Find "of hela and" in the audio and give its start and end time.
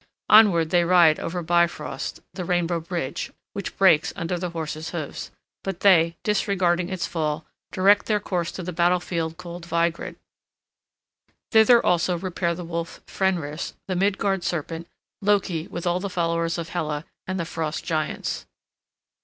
16.57-17.39